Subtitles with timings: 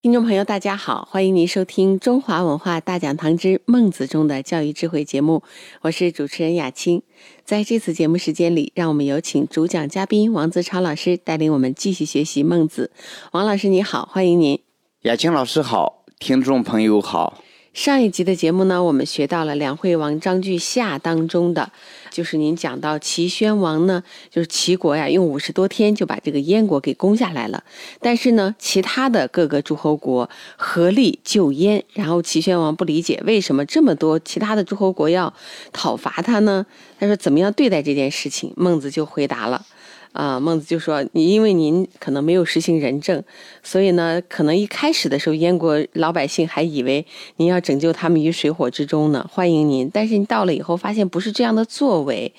[0.00, 5.42] 听众朋友，大家好，欢迎您收听中华文化大讲堂之《孟子中的教育智慧》节目，
[5.80, 7.02] 我是主持人雅青。
[7.44, 12.92] 在这次节目时间里，让我们有请主讲嘉宾王子超老师带领我们继续学习孟子。
[13.32, 14.62] 王老师你好，欢迎您。
[15.02, 17.42] 雅青老师好，听众朋友好。
[17.78, 21.70] 上一集的节目呢，我们学到了梁惠王章句下当中的，
[22.10, 27.62] 就是您讲到齐宣王呢，就是齐国呀，用五十多天就把这个燕国给攻下来了。
[28.00, 35.32] 但是呢，其他的各个诸侯国合力救燕，然后齐宣王不理解为什么这么多其他的诸侯国要
[35.72, 36.66] 讨伐他呢？
[36.98, 38.52] 他说怎么样对待这件事情？
[38.56, 39.64] 孟子就回答了。
[40.12, 43.22] 啊，孟子就说：“你因为您可能没有实行仁政，
[43.62, 47.06] 所以呢，可能一开始的时候，燕国老百姓还以为
[47.36, 49.88] 您要拯救他们于水火之中呢，欢迎您。
[49.92, 52.32] 但是你到了以后，发现不是这样的作为，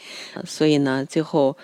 [0.44, 1.56] 所以呢，最后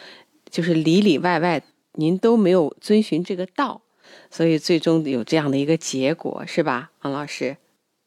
[0.50, 1.62] 就是里里外外
[1.94, 3.82] 您都没有遵循这个道，
[4.30, 7.58] 所以最终有这样的一个结果，是吧，王老师？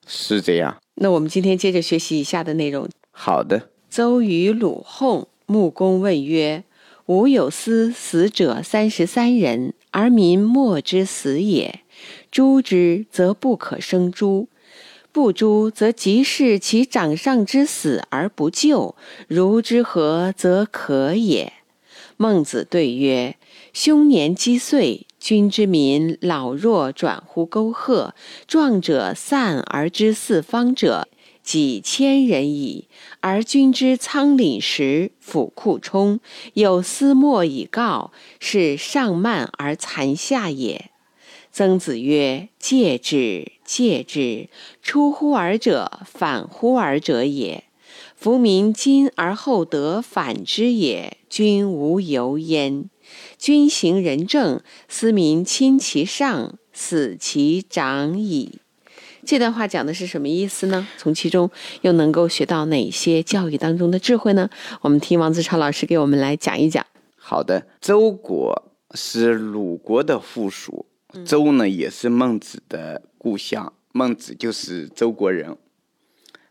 [0.06, 0.76] 是这样。
[0.94, 2.88] 那我们今天接着学习以下的内容。
[3.10, 3.68] 好的。
[3.90, 6.64] 邹与鲁薨，穆公问曰。”
[7.08, 11.80] 吾有司死者三十三人，而民莫之死也。
[12.30, 14.46] 诛之，则不可生诛；
[15.10, 18.94] 不诛，则即是其掌上之死而不救。
[19.26, 21.54] 如之何，则可也？
[22.18, 23.36] 孟子对曰
[23.72, 28.12] ：“凶年积岁，君之民老弱转乎沟壑，
[28.46, 31.08] 壮者散而知四方者。”
[31.48, 32.88] 几千人矣，
[33.20, 36.20] 而君之仓廪实，府库充，
[36.52, 40.90] 有司莫以告，是上慢而残下也。
[41.50, 44.50] 曾子曰：“戒之，戒之！
[44.82, 47.64] 出乎尔者，反乎尔者也。
[48.14, 52.90] 夫民今而后得反之也，君无由焉。
[53.38, 58.58] 君行仁政，斯民亲其上，死其长矣。”
[59.28, 60.88] 这段话讲的是什么意思呢？
[60.96, 61.50] 从其中
[61.82, 64.48] 又能够学到哪些教育当中的智慧呢？
[64.80, 66.86] 我们听王子超老师给我们来讲一讲。
[67.14, 70.86] 好的，周国是鲁国的附属，
[71.26, 75.54] 周呢也是孟子的故乡，孟子就是周国人。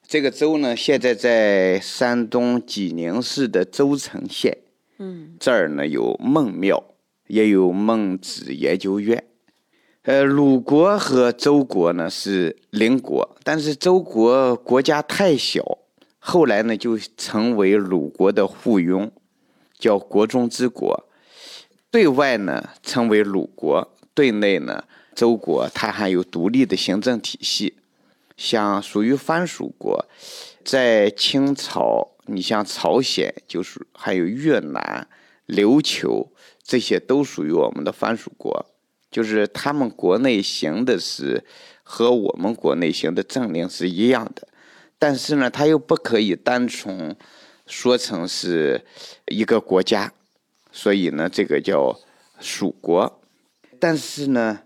[0.07, 4.55] 这个周呢，现在在山东济宁市的周城县。
[4.99, 6.83] 嗯，这儿呢有孟庙，
[7.25, 9.23] 也有孟子研究院。
[10.07, 15.61] 呃，鲁国和周国呢是邻国，但是周国国家太小，
[16.17, 19.11] 后来呢就成为鲁国的附庸，
[19.77, 21.09] 叫国中之国。
[21.91, 27.75] 对外呢称为鲁国，对内呢周国它还有独立的行政体系，
[28.37, 30.05] 像属于藩属国，
[30.63, 35.05] 在清朝，你像朝鲜就是还有越南、
[35.47, 36.31] 琉球
[36.63, 38.65] 这些都属于我们的藩属国。
[39.09, 41.43] 就是他们国内行的是
[41.83, 44.47] 和我们国内行的政令是一样的，
[44.99, 47.15] 但是呢，他又不可以单纯
[47.65, 48.85] 说成是
[49.27, 50.13] 一个国家，
[50.71, 51.97] 所以呢，这个叫
[52.39, 53.21] 蜀国。
[53.79, 54.59] 但是呢，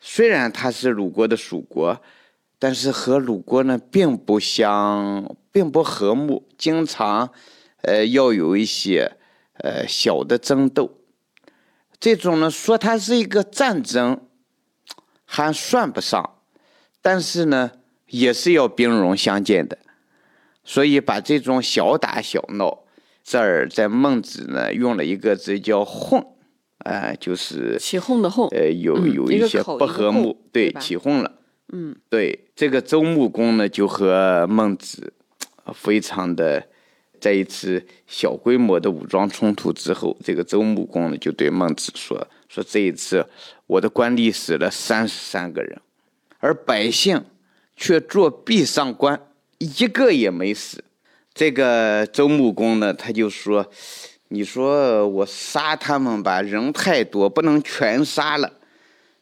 [0.00, 2.00] 虽然他是鲁国的属国，
[2.58, 7.30] 但是和鲁国呢并不相，并不和睦，经常
[7.82, 9.12] 呃要有一些
[9.58, 10.98] 呃小的争斗。
[12.02, 14.22] 这种呢，说它是一个战争，
[15.24, 16.38] 还算不上，
[17.00, 17.70] 但是呢，
[18.08, 19.78] 也是要兵戎相见的，
[20.64, 22.82] 所以把这种小打小闹，
[23.22, 26.20] 这儿在孟子呢用了一个字叫“混”，
[26.82, 31.38] 啊，就是起哄的哄，呃，有有一些不和睦，对，起哄了，
[31.72, 35.12] 嗯，对，这个周穆公呢就和孟子
[35.72, 36.66] 非常的。
[37.22, 43.24] 在一次小规模的武装冲突之后，这个周穆公呢就对孟子说：“说这一次
[43.68, 45.80] 我的官吏死了三十三个人，
[46.40, 47.24] 而百姓
[47.76, 49.20] 却作壁上观，
[49.58, 50.82] 一个也没死。”
[51.32, 53.70] 这个周穆公呢，他就说
[54.26, 58.48] ：“你说我杀他们吧，人太多，不能全杀了；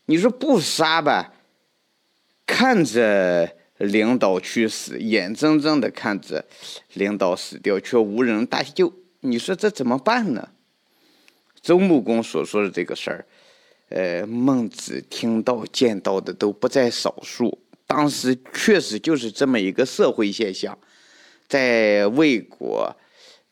[0.07, 1.35] 你说不杀吧，
[2.47, 6.45] 看着。”领导去死，眼睁睁的看着
[6.93, 8.93] 领导死掉，却无人搭救。
[9.21, 10.51] 你说这怎么办呢？
[11.63, 13.27] 周穆公所说的这个事儿，
[13.89, 17.59] 呃，孟子听到见到的都不在少数。
[17.87, 20.79] 当时确实就是这么一个社会现象，
[21.49, 22.95] 在魏国、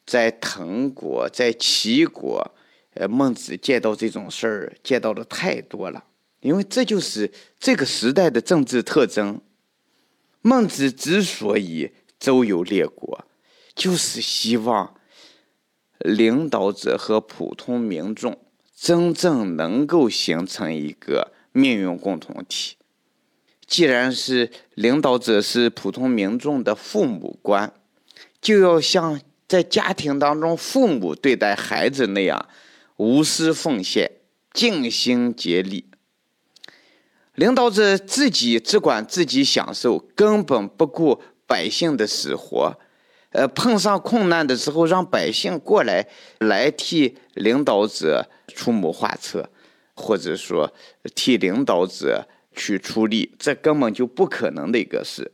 [0.06, 2.54] 在滕国、在齐国，
[2.94, 6.04] 呃，孟子见到这种事儿见到的太多了，
[6.40, 9.40] 因为这就是这个时代的政治特征。
[10.48, 13.26] 孟子之所以周游列国，
[13.74, 14.94] 就是希望
[15.98, 18.38] 领导者和普通民众
[18.74, 22.76] 真正能够形成一个命运共同体。
[23.66, 27.70] 既然是领导者是普通民众的父母官，
[28.40, 32.48] 就要像在家庭当中父母对待孩子那样
[32.96, 34.10] 无私奉献、
[34.54, 35.84] 尽心竭力。
[37.38, 42.76] 领导者自己只管自己享受，根本不顾百姓的死活。
[43.31, 46.08] 呃，碰上困难的时候，让百姓过来
[46.40, 49.50] 来替领导者出谋划策，
[49.94, 50.75] 或者说
[51.14, 52.26] 替领导者
[52.56, 55.31] 去出力，这根本就不可能的一个事。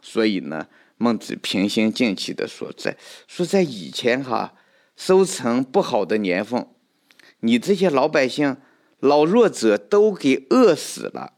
[0.00, 2.96] 所以呢，孟子平心静气的说：“在
[3.28, 4.54] 说在以前哈，
[4.96, 6.66] 收成不好的年份，
[7.40, 8.56] 你这些老百姓。”
[9.00, 11.33] 老弱者都给饿死了，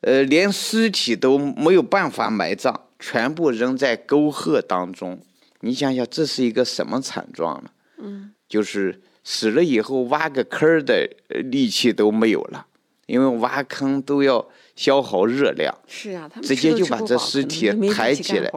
[0.00, 5.20] 呃，连尸体都没有办法埋葬，全部扔在沟壑当中。
[5.60, 7.70] 你想想，这是一个什么惨状呢？
[7.98, 11.10] 嗯，就是死了以后挖个坑的
[11.50, 12.66] 力气都没有了，
[13.06, 15.76] 因为挖坑都要消耗热量。
[15.88, 18.50] 是啊，他们直接就把这尸体抬起来。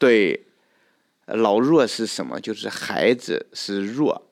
[0.00, 0.46] 对，
[1.26, 2.40] 老弱是什么？
[2.40, 4.24] 就是孩子是弱。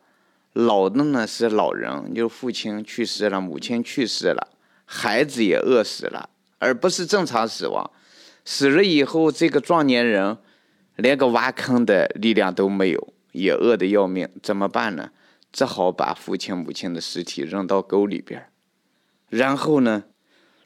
[0.53, 4.49] 老的呢是老人，就父亲去世了，母亲去世了，
[4.85, 7.91] 孩子也饿死了，而不是正常死亡。
[8.45, 10.39] 死了以后，这个壮年人
[10.97, 15.11] 连个挖坑的力量都没有，也饿得要命，怎么办呢？
[15.53, 18.51] 只好把父亲、母亲的尸体扔到沟里边
[19.29, 20.05] 然后呢，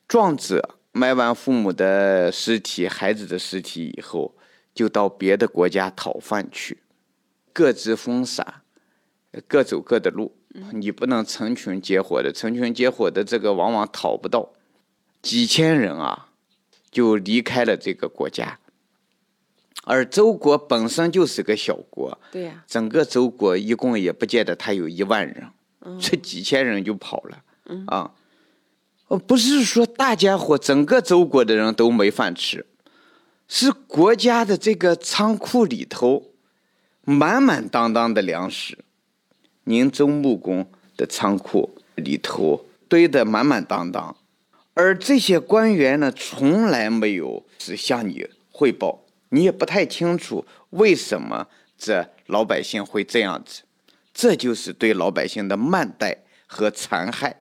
[0.08, 4.36] 壮者埋完父母的尸体、孩子的尸体以后，
[4.74, 6.82] 就到别的国家讨饭去，
[7.52, 8.62] 各自封赏。
[9.46, 10.36] 各走各的路，
[10.72, 14.52] 你不能成群结伙的，成群结伙的这个往往讨不到，
[15.22, 16.28] 几千人啊，
[16.90, 18.58] 就离开了这个国家。
[19.84, 25.48] 而周国本身就是个小国，对呀，整个周国一共也不见得他有一万人，
[25.98, 27.42] 这几千人就跑了，
[27.86, 28.12] 啊，
[29.08, 32.66] 哦，不是说大家伙整个周国的人都没饭吃，
[33.48, 36.32] 是国家的这个仓库里头
[37.04, 38.78] 满满当当的粮食。
[39.64, 44.16] 宁周穆公的仓库里头堆得满满当当，
[44.74, 53.62] 而这些官员呢，从来没有只向你汇报，你也不太清楚为什么这老百姓会这样子，
[54.14, 57.36] 这就是对老百姓的慢待和残害。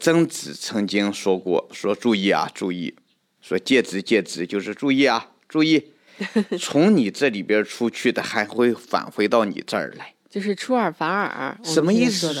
[0.00, 2.94] 曾子曾经说过：“说注意啊，注意，
[3.40, 5.92] 说戒之戒之，就是注意啊，注意，
[6.60, 12.34] 从你这里边出去的还会返回到你这儿来。”就是出尔反尔，什么意思？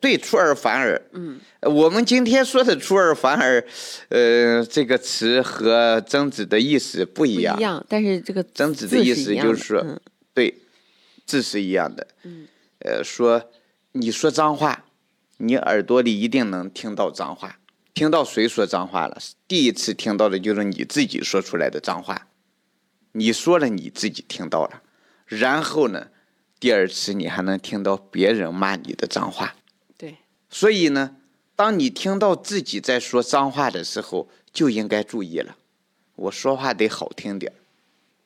[0.00, 1.00] 对，出尔反尔。
[1.12, 3.62] 嗯，我们今天说的“出尔反尔”，
[4.08, 7.58] 呃，这个词和曾子的意思不一样。
[7.58, 9.84] 一样，但是这个曾子的意思就是说，
[10.32, 10.54] 对，
[11.26, 12.06] 字是一样的。
[12.22, 12.48] 嗯，
[12.78, 13.50] 呃，说
[13.92, 14.86] 你说脏话，
[15.36, 17.58] 你耳朵里一定能听到脏话。
[17.92, 19.18] 听到谁说脏话了？
[19.46, 22.26] 第一次听到的就是你自己说出来的脏话。
[23.12, 24.82] 你说了，你自己听到了，
[25.26, 26.08] 然后呢？
[26.64, 29.54] 第二次你还能听到别人骂你的脏话，
[29.98, 30.16] 对，
[30.48, 31.16] 所以呢，
[31.54, 35.58] 当你听到自己在说脏话的时候，就应该注意了。
[36.14, 37.52] 我说话得好听点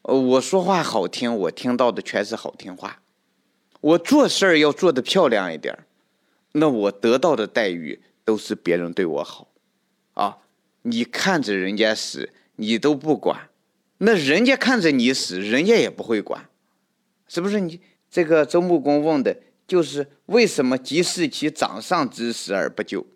[0.02, 3.02] 呃，我说话好听，我听到的全是好听话。
[3.80, 5.76] 我做事儿要做的漂亮一点
[6.52, 9.48] 那我得到的待遇都是别人对我好，
[10.14, 10.38] 啊，
[10.82, 13.48] 你看着人家死，你都不管，
[13.96, 16.48] 那人家看着你死，人家也不会管，
[17.26, 17.80] 是不是你？
[18.10, 19.36] 这个周穆公问的
[19.66, 23.06] 就是为什么即视其掌上之死而不救？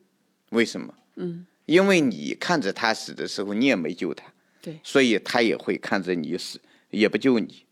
[0.51, 0.93] 为什么？
[1.17, 4.25] 嗯，因为你看着他死的时候，你也没救他，
[4.61, 7.65] 对，所以他也会看着你死，也不救你。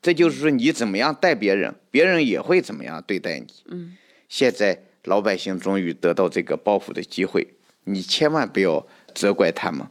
[0.00, 3.46] 这就是说，你怎么样待别人，别人也会怎么样对待你。
[3.66, 3.96] 嗯，
[4.28, 9.88] 现在老百姓终于得到这个报复的机会，你千万不要责怪他们，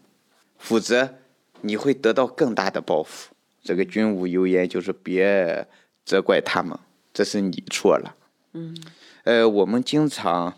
[0.57, 1.15] 否则
[1.59, 3.33] 你会得到更大的报复。
[3.61, 5.67] 这个君无有言，就是别。
[6.05, 6.77] 责怪他们，
[7.13, 8.15] 这是你错了。
[8.53, 8.77] 嗯，
[9.23, 10.57] 呃，我们经常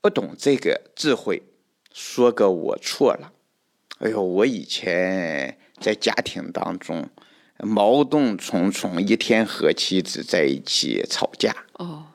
[0.00, 1.42] 不懂这个智慧，
[1.92, 3.32] 说个我错了。
[3.98, 7.08] 哎呦，我以前在家庭当中
[7.58, 11.54] 矛盾重重，一天和妻子在一起吵架。
[11.74, 12.06] 哦，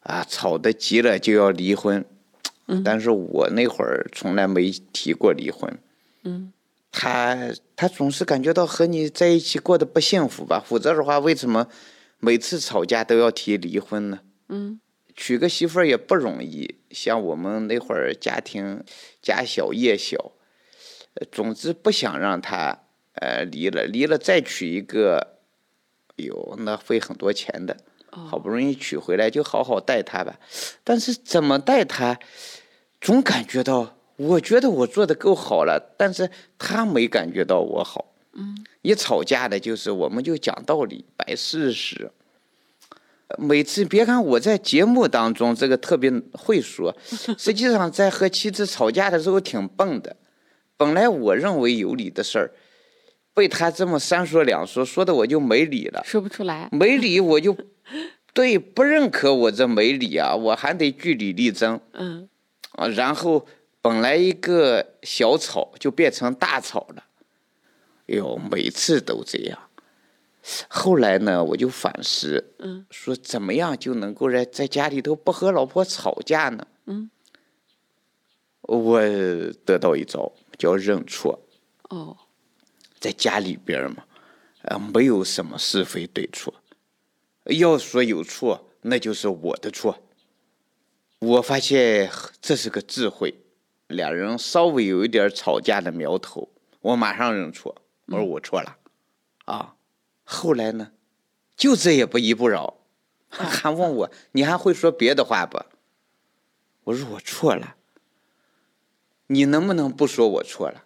[0.00, 2.04] 啊，吵得急了就要离婚。
[2.66, 5.78] 嗯，但是我那会儿从来没提过离婚。
[6.24, 6.52] 嗯，
[6.92, 10.62] 他他总是感觉到和你在一起过得不幸福吧？
[10.64, 11.66] 否则的话，为什么？
[12.20, 14.20] 每次吵架都要提离婚呢？
[14.48, 14.80] 嗯，
[15.16, 16.76] 娶个媳妇儿也不容易。
[16.90, 18.84] 像我们那会儿家庭
[19.22, 20.32] 家小业小，
[21.32, 22.84] 总之不想让他
[23.14, 25.38] 呃离了，离了再娶一个，
[26.16, 27.76] 哟，那费很多钱的。
[28.10, 30.38] 好不容易娶回来，就好好待他吧。
[30.82, 32.18] 但是怎么待他，
[33.00, 38.09] 总感觉到，我觉得我做的够好了，但是他没感觉到我好。
[38.40, 42.10] 嗯，一吵架的就是我们就讲道理，摆事实。
[43.38, 46.96] 每次别看我在节目当中这个特别会说，
[47.38, 50.16] 实际上在和妻子吵架的时候挺笨的。
[50.76, 52.50] 本来我认为有理的事儿，
[53.32, 56.68] 被他这么三说两说，说的我就没理了，说不出来。
[56.72, 57.56] 没理我就
[58.34, 61.80] 对不认可我这没理啊，我还得据理力争。
[61.92, 62.28] 嗯，
[62.72, 63.46] 啊，然后
[63.80, 67.04] 本来一个小吵就变成大吵了，
[68.10, 69.58] 哎呦，每次都这样。
[70.68, 76.66] 后来呢，我就反思，嗯，说怎么样就能够在在家里头不和老婆吵架呢？
[76.86, 77.10] 嗯，
[78.62, 79.00] 我
[79.64, 81.38] 得到一招叫认错，
[81.90, 82.16] 哦，
[82.98, 84.04] 在家里边嘛，
[84.62, 86.54] 呃，没有什么是非对错，
[87.44, 89.98] 要说有错，那就是我的错。
[91.18, 93.34] 我发现这是个智慧，
[93.88, 96.48] 两人稍微有一点吵架的苗头，
[96.80, 97.79] 我马上认错，
[98.10, 98.76] 我说我错了，
[99.46, 99.74] 啊。
[100.24, 100.92] 后来呢，
[101.56, 102.78] 就这也不依不饶，
[103.28, 105.60] 还问我你还会说别的话不？
[106.84, 107.76] 我说我错了，
[109.26, 110.84] 你能不能不说我错了？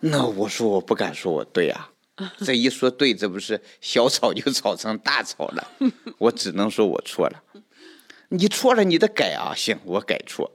[0.00, 1.92] 那我说我不敢说我对啊，
[2.44, 5.72] 这一说对，这不是小吵就吵成大吵了？
[6.18, 7.42] 我只能说我错了，
[8.28, 9.54] 你错了你得改啊！
[9.54, 10.52] 行，我改错。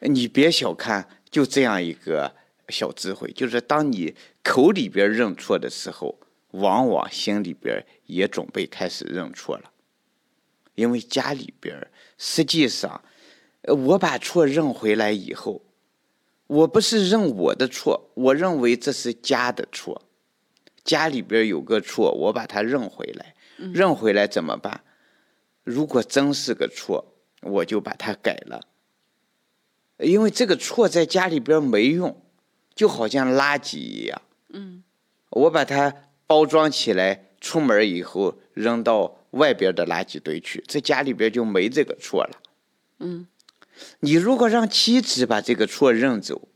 [0.00, 2.36] 你别小看就这样一个。
[2.68, 6.18] 小智慧就是，当你口里边认错的时候，
[6.52, 9.70] 往往心里边也准备开始认错了。
[10.74, 13.02] 因为家里边，实际上，
[13.62, 15.62] 我把错认回来以后，
[16.46, 20.02] 我不是认我的错，我认为这是家的错。
[20.84, 24.84] 家里边有个错，我把它认回来，认回来怎么办？
[25.64, 28.60] 如果真是个错，我就把它改了。
[29.98, 32.22] 因为这个错在家里边没用。
[32.78, 34.84] 就好像垃圾一样，嗯，
[35.30, 35.92] 我把它
[36.28, 42.40] 包装起来，出门以后扔到外边的垃圾堆去，在家里边就没这个错了，
[43.00, 43.26] 嗯，
[43.98, 46.46] 你如果让妻子把这个错认走，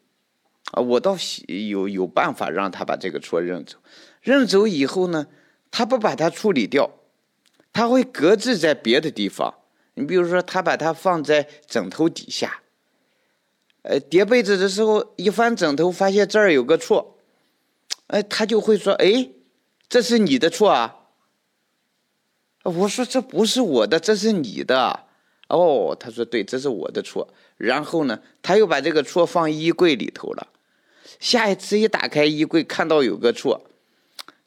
[0.70, 1.16] 啊，我倒
[1.48, 3.78] 有有办法让他把这个错认走，
[4.20, 5.26] 认走以后呢，
[5.72, 6.88] 他不把它处理掉，
[7.72, 9.52] 他会搁置在别的地方，
[9.94, 12.60] 你比如说他把它放在枕头底下。
[13.82, 17.18] 呃，叠被子的时候一翻枕头，发现这儿有个错，
[18.06, 19.30] 哎，他就会说：“哎，
[19.88, 20.96] 这是你的错啊。”
[22.62, 25.06] 我说：“这不是我的，这是你的。”
[25.48, 30.46] 哦，他说：“对，这是我的错。”然后呢，他又把这个错放衣柜里头了。
[31.18, 33.60] 下一次一打开衣柜，看到有个错，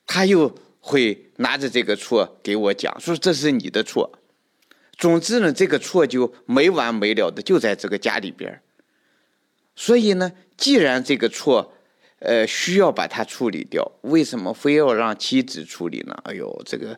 [0.08, 4.10] 他又会拿着这个错给我讲，说：“这是你的错。”
[4.98, 8.62] 总之呢，这个错就没完没了的，就在这个家里边。
[9.76, 11.74] 所以呢，既然这个错，
[12.20, 16.18] 呃，需要把它处理掉，为什么非要让妻子处理呢？
[16.24, 16.98] 哎呦，这个，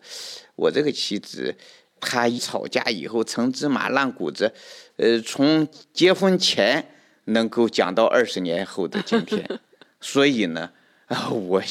[0.56, 1.56] 我这个妻子，
[2.00, 4.54] 她一吵架以后，成芝麻烂谷子，
[4.98, 6.88] 呃，从结婚前
[7.26, 9.60] 能够讲到二十年后的今天，
[10.00, 10.72] 所以呢，
[11.08, 11.62] 啊， 我，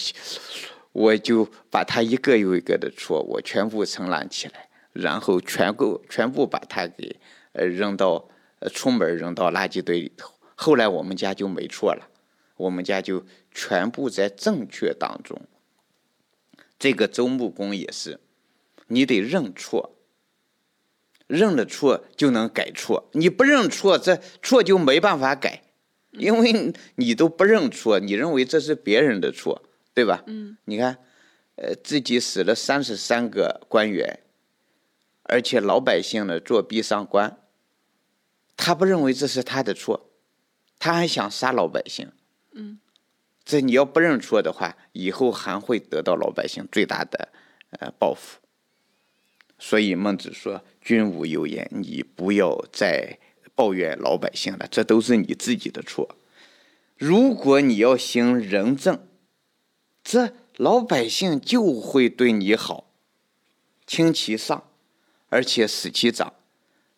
[0.92, 7.16] 我就把他一个又一个的错，我全部承揽起来，然后全部全部把她给，
[7.52, 10.35] 呃，扔到，呃，出门扔到垃圾堆里头。
[10.56, 12.08] 后来我们家就没错了，
[12.56, 15.40] 我们家就全部在正确当中。
[16.78, 18.18] 这个周穆公也是，
[18.88, 19.94] 你得认错，
[21.26, 25.62] 认了错就能改错，你不认错，这错就没办法改，
[26.12, 29.62] 因为你都不认错，你认为这是别人的错，
[29.94, 30.24] 对吧？
[30.26, 30.98] 嗯，你看，
[31.56, 34.20] 呃，自己死了三十三个官员，
[35.22, 37.38] 而且老百姓呢做逼上官，
[38.56, 40.05] 他不认为这是他的错。
[40.78, 42.12] 他还想杀老百姓，
[42.52, 42.78] 嗯，
[43.44, 47.28] 这你要不认错的话，以后还会得到老百姓最大的
[47.70, 48.38] 呃报复。
[49.58, 53.18] 所以孟子说：“君无有言，你不要再
[53.54, 56.16] 抱怨老百姓了，这都是你自己的错。
[56.96, 59.08] 如果你要行仁政，
[60.04, 62.92] 这老百姓就会对你好，
[63.86, 64.68] 轻其上，
[65.30, 66.34] 而且死其长。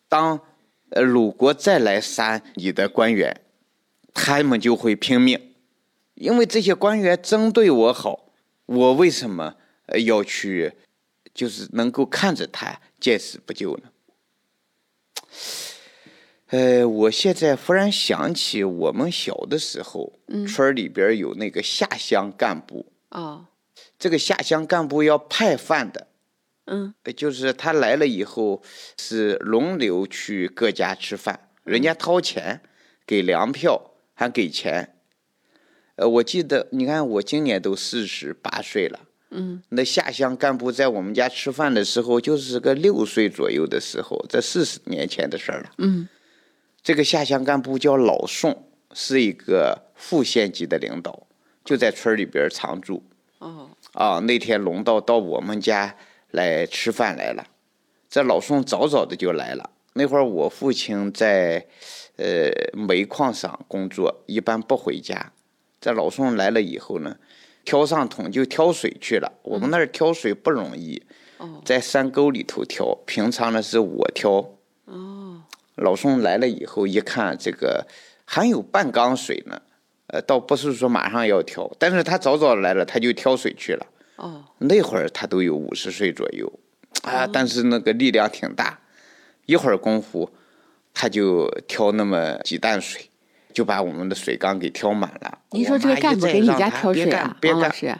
[0.09, 0.41] 当
[0.89, 3.41] 呃鲁国再来杀你的官员。”
[4.21, 5.53] 他们就会拼命，
[6.15, 8.33] 因为这些官员针对我好，
[8.65, 9.55] 我为什么
[10.05, 10.73] 要去，
[11.33, 13.83] 就是能够看着他见死不救呢？
[16.47, 20.11] 呃，我现在忽然想起我们小的时候，
[20.47, 23.45] 村儿里边有那个下乡干部，哦，
[23.97, 26.07] 这个下乡干部要派饭的，
[27.13, 28.61] 就是他来了以后
[28.97, 32.61] 是轮流去各家吃饭，人家掏钱
[33.07, 33.88] 给粮票，
[34.19, 34.95] 还给钱。
[35.95, 38.99] 呃，我记得，你看我今年都四十八岁了，
[39.29, 45.71] 嗯，那下乡干部在我们家吃饭的时候，就是个六岁左右的时候，这四十年前的事儿了。
[45.77, 46.09] 嗯，
[46.83, 51.25] 这个下乡干部叫老宋，是一个副县级的领导，
[51.63, 53.01] 就在村儿里边常住。
[53.37, 55.95] 哦，啊，那天龙道到我们家
[56.31, 57.47] 来吃饭来了，
[58.09, 59.69] 这老宋早早的就来了。
[59.99, 61.65] 那会儿我父亲在
[62.15, 65.33] 呃煤矿上工作，一般不回家。
[65.81, 67.17] 在老宋来了以后呢，
[67.65, 69.29] 挑上桶就挑水去了。
[69.43, 71.03] 我们那儿挑水不容易，
[71.37, 74.55] 哦，在山沟里头挑，平常呢是我挑。
[74.85, 75.43] 哦，
[75.75, 77.85] 老宋来了以后，一看这个
[78.23, 79.61] 还有半缸水呢，
[80.07, 83.85] 呃，倒不是说马上要挑，但是他早早来了，他就挑水去了。
[84.15, 86.49] 哦，那会儿他都有五十岁左右，
[87.03, 88.79] 啊，但是那个力量挺大，
[89.49, 90.29] 一会儿功夫，
[90.93, 93.09] 他就挑那么几担水，
[93.51, 95.39] 就把我们的水缸给挑满了。
[95.49, 97.61] 您说这个干部给你家挑水啊，干别干。
[97.61, 97.97] 王老师？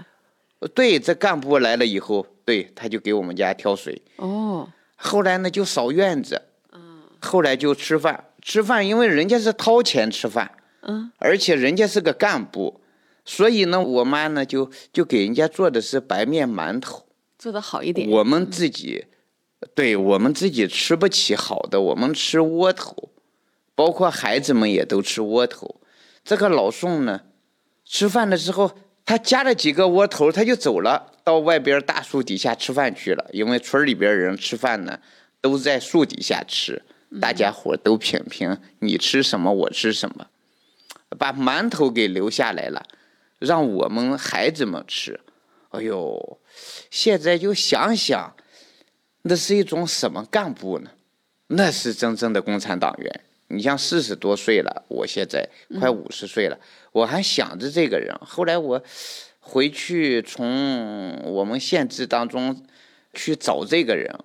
[0.76, 4.00] 对，这干部来了以后，对，他就给我们家挑水。
[4.18, 6.40] 哦，后来呢，就扫院子，
[6.72, 10.52] 嗯后来就吃饭，吃饭因为人家是掏钱吃饭，
[10.82, 12.80] 嗯，而且人家是个干部，
[13.26, 17.08] 所以呢，我妈呢就就给人家做的是白面馒头。
[17.40, 18.08] 做的好一点。
[18.08, 19.06] 我们自己，
[19.80, 23.14] 对我们自己吃不起好的，我们吃窝头，
[23.76, 25.80] 包括孩子们也都吃窝头。
[26.22, 27.22] 这个老宋呢，
[27.86, 33.30] 吃饭的时候他夹了几个窝头，他就走了，到外边大树底下吃饭去了。
[33.32, 35.00] 因为村里边人吃饭呢，
[35.40, 36.84] 都在树底下吃，
[37.22, 40.28] 大家伙都品评你吃什么，我吃什么，
[41.18, 42.86] 把馒头给留下来了，
[43.40, 45.22] 让我们孩子们吃。
[45.70, 46.38] 哎呦，
[46.92, 48.36] 现在就想想，
[49.24, 50.92] 那是一种什么干部呢？
[51.48, 53.22] 那是真正的共产党员。
[53.48, 56.60] 你像四十多岁了，我现在快五十岁了，
[56.92, 58.16] 我还想着这个人。
[58.22, 58.82] 后来我
[59.40, 62.64] 回去从我们县志当中
[63.14, 64.20] 去找这个人，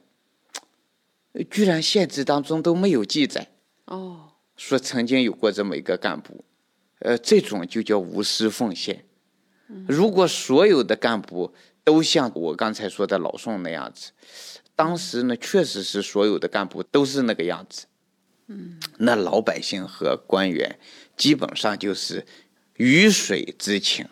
[1.50, 3.48] 居然县志当中都没有记载，
[3.86, 6.44] 哦，说曾经有过这么一个干部。
[6.98, 9.04] 呃，这种就叫无私奉献。
[9.88, 14.12] 如果所有的干部都像我刚才说的老宋那样子，
[14.76, 17.86] 当时呢，确实是所有的干部都是那个样子。
[18.48, 20.78] 嗯，那老百姓和官员
[21.16, 22.26] 基本上就是
[22.74, 24.06] 鱼水之情。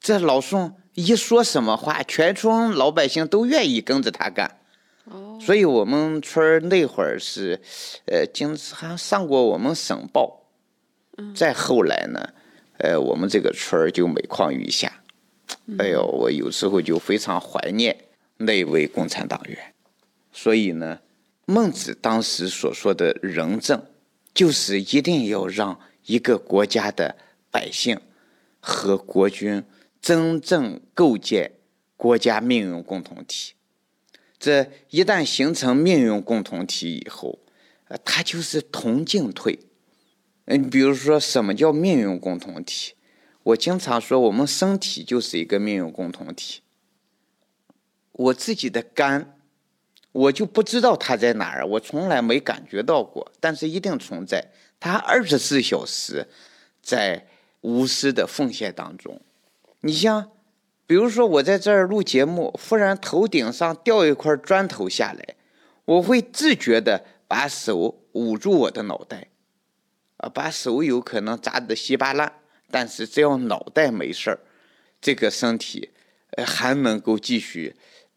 [0.00, 4.60] 这老宋一说什么话，全村老百姓都愿意跟着他干。
[5.04, 7.60] 哦，所以我们村那会儿是，
[8.06, 10.40] 呃，经常上过我们省报。
[11.34, 12.28] 再后来呢，
[12.78, 15.02] 呃，我们这个村儿就每况愈下。
[15.78, 18.03] 哎呦，我有时候就非常怀念
[18.44, 19.74] 那位共产党员。
[20.32, 21.00] 所以呢，
[21.46, 23.82] 孟子当时所说的仁政，
[24.32, 27.16] 就是一定要让一个国家的
[27.50, 28.00] 百姓
[28.60, 29.62] 和国君
[30.00, 31.52] 真正构建
[31.96, 33.52] 国家命运共同体。
[34.38, 37.38] 这一旦形成命运共同体以后，
[37.88, 39.58] 呃，它就是同进退。
[40.46, 42.94] 嗯，比如说什么叫命运共同体？
[43.44, 46.60] 我经常说，我们身体就是一个命运共同体。
[48.14, 49.38] 我自己的肝，
[50.12, 54.52] 我就不知道它在哪儿，我从来没感觉到过，但是一定存在。
[54.78, 56.26] 它二十四小时
[56.80, 57.26] 在
[57.62, 59.20] 无私的奉献当中。
[59.80, 60.30] 你像，
[60.86, 65.36] 比如说我在这儿录节目，忽然头顶上掉一块砖头下来，
[65.84, 69.28] 我会自觉的把手捂住我的脑袋，
[70.18, 72.32] 啊，把手有可能砸得稀巴烂，
[72.70, 74.38] 但是只要脑袋没事儿，
[75.00, 75.90] 这个身体
[76.46, 77.74] 还能够继续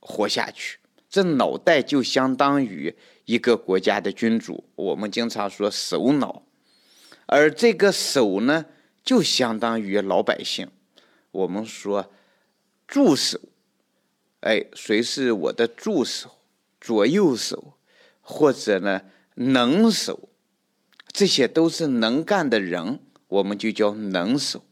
[0.07, 0.79] 活下去。
[1.09, 6.43] 这脑袋就相当于一个国家的君主，我们经常说首脑，
[7.25, 8.65] 而这个手呢，
[9.03, 10.69] 就相当于老百姓。
[11.31, 12.11] 我们说
[12.87, 13.39] 助手，
[14.41, 16.31] 哎，谁是我的助手、
[16.79, 17.73] 左右手，
[18.21, 19.01] 或者呢
[19.35, 20.29] 能手，
[21.11, 24.63] 这些都是能干的人，我们就叫能手。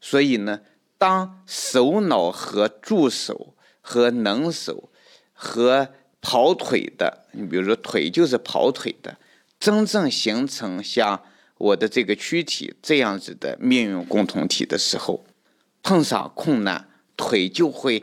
[0.00, 0.60] 所以呢，
[0.98, 3.55] 当首脑和助手
[3.88, 4.88] 和能手
[5.32, 5.88] 和
[6.20, 9.16] 跑腿的，你比如说腿就是跑腿的，
[9.60, 11.22] 真正形成像
[11.56, 15.24] 我的这个躯体这样子的命运共同体的时候，
[15.84, 18.02] 碰上困难，腿就会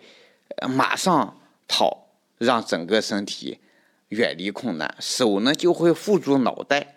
[0.70, 3.60] 马上跑，让整个身体
[4.08, 6.96] 远离困难；手呢就会护住脑袋，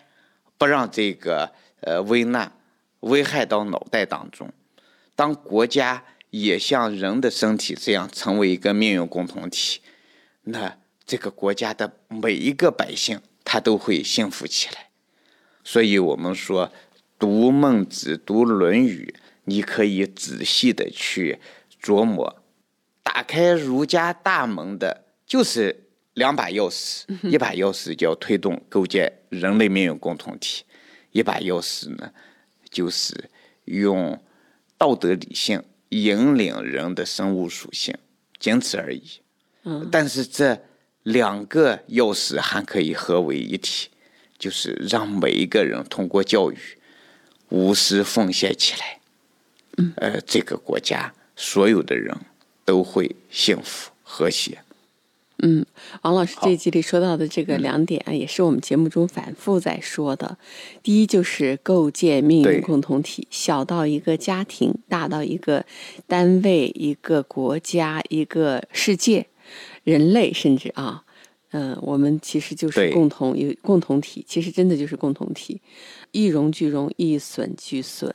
[0.57, 2.53] 不让这个呃危难
[3.01, 4.49] 危害到脑袋当中。
[5.13, 9.79] 当国家也像人的身体这样成为一个命运共同体，
[10.43, 14.89] 那这个国家的每一个百姓他都会幸福起来。
[15.63, 16.71] 所以，我们说
[17.19, 19.13] 读孟子、读《论语》，
[19.45, 21.39] 你可以仔细的去
[21.81, 22.41] 琢磨。
[23.03, 30.63] 打开儒家大门的，就是两把钥匙，一把钥匙叫推动构建人类命运共同体，
[31.11, 32.11] 一把钥匙呢，
[32.69, 33.29] 就是
[33.65, 34.21] 用
[34.77, 37.95] 道德理性引领人的生物属性，
[38.39, 39.03] 仅此而已。
[39.63, 40.59] 嗯，但是这
[41.03, 43.89] 两个钥匙还可以合为一体。
[44.39, 46.57] 就是让每一个人通过教育
[47.49, 48.99] 无私奉献起来，
[49.77, 52.15] 嗯，呃，这个国家所有的人
[52.63, 54.59] 都会幸福和谐。
[55.43, 55.65] 嗯，
[56.01, 60.37] 王老师这一集里说到的这个两点啊，也是我们节目中反复在说的。
[60.81, 65.63] 第一就是构建命运共同体，小到一个家庭，大到一个
[66.07, 69.27] 单位、一个国家、一个世界、
[69.83, 71.03] 人类，甚至啊。
[71.51, 75.61] 嗯，我们其实就是共同有共同体，其实真的就是共同体，
[76.11, 78.11] 一荣俱荣，一损俱损。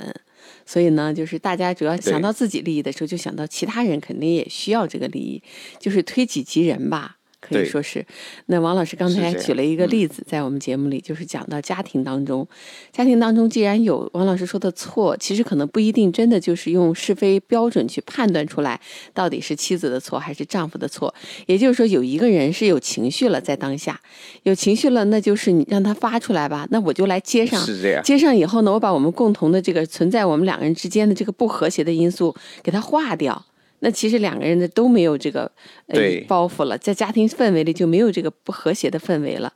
[0.66, 5.42] 所以呢，就是大家主要想到自己利益的时候，就想到其他人肯定也需要这个利益，
[5.78, 7.18] 就是推己及人吧。
[7.42, 8.06] 可以说是，
[8.46, 12.46] 那王老师刚才举了一个例子，在我们节目里就是讲到家庭当中，
[12.92, 18.80] 家庭当中既然有王老师说的错，其实可能不一定真的就是用是非标准去判断出来
[19.12, 21.12] 到底是妻子的错还是丈夫的错。
[21.46, 24.00] 也就是说，有一个人是有情绪了，在当下
[24.44, 28.02] 有情绪了，那就是你让他发出来吧，那我就来接上，是这样。
[28.04, 33.44] 接上以后呢，我把我们共同的这个存在我们两个人之间的这个不和谐的因素给它化掉。
[33.84, 35.50] 那其实两个人的都没有这个
[35.88, 39.52] 呃包袱了，在家庭氛围里就没有这个不和谐的氛围了，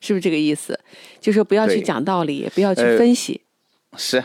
[0.00, 0.78] 是不是这个意思？
[1.20, 3.40] 就说不要去讲道理，也不要去分析。
[3.96, 4.22] 是，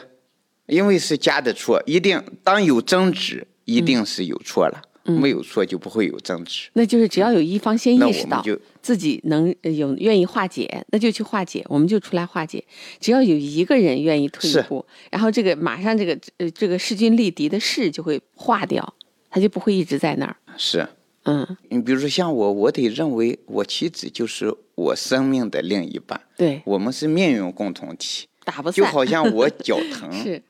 [0.67, 6.69] 因为是家的错，一定当有争执，一定是有错了，没有错就不会有争执。
[6.73, 8.43] 那就是只要有一方先意识到
[8.84, 12.63] 自己能有愿意化解，那就去化解，我们就出来化解。
[12.99, 18.93] 只要有一个人愿意退一步，然后这个马上这个呃这个势均力敌的势就会化掉。
[19.32, 20.36] 他就不会一直在那儿。
[20.58, 20.88] 是，
[21.24, 26.20] 嗯，你比如说像我，我得认为我妻子就是我生命的另一半。
[26.38, 28.74] 对，我们是命运共同体，打不散。
[28.74, 30.44] 就好像我脚 疼，是，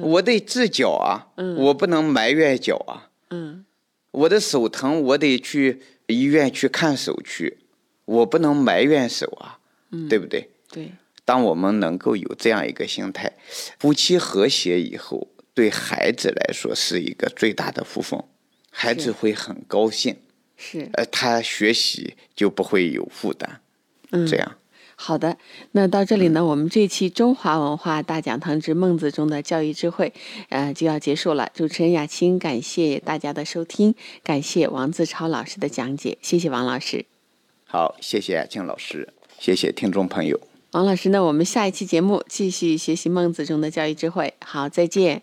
[0.00, 3.64] 我得治脚啊，嗯，我不能埋怨脚啊，嗯，
[4.10, 7.58] 我的手疼，我得去医院去看手去，
[8.04, 9.58] 我不能埋怨手啊，
[9.92, 10.50] 嗯，对不对？
[10.70, 10.90] 对。
[11.26, 13.32] 当我们能够有这样一个心态，
[13.78, 15.28] 夫妻和谐以后。
[15.54, 18.22] 对孩子来说是一个最大的福分，
[18.70, 20.16] 孩子会很高兴，
[20.56, 23.60] 是，呃，他学习就不会有负担，
[24.10, 24.56] 嗯，这样。
[24.96, 25.36] 好的，
[25.72, 30.12] 那到这里呢，我们这期中华文化大讲堂之孟子中的教育智慧，
[30.50, 31.50] 呃，就要结束了。
[31.52, 37.04] 主持人雅青，感谢大家的收听，感谢王自超老师的讲解，谢谢王老师。
[37.64, 39.08] 好，谢谢雅青老师，
[39.40, 40.40] 谢谢听众朋友。
[40.70, 44.34] 王老师，那我们下一期节目继续学习孟子中的教育智慧。
[44.44, 45.22] 好，再见。